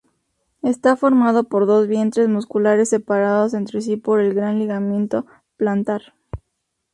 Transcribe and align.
Está 0.63 0.95
formado 0.95 1.43
por 1.43 1.67
dos 1.67 1.87
vientres 1.87 2.27
musculares 2.27 2.89
separados 2.89 3.53
entre 3.53 3.81
sí 3.81 3.97
por 3.97 4.19
el 4.19 4.33
gran 4.33 4.57
ligamento 4.57 5.27
plantar. 5.57 6.13